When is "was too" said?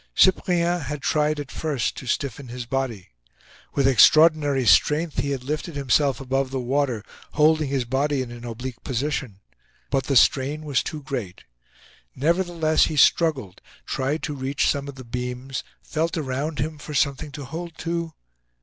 10.65-11.03